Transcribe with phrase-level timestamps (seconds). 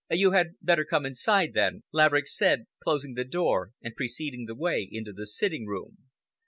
[0.09, 4.89] "You had better come inside, then," Laverick said, closing the door and preceding the way
[4.91, 5.97] into the sitting room.